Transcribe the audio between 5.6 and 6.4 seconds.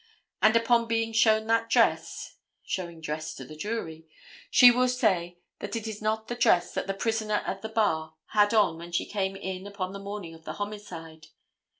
it is not the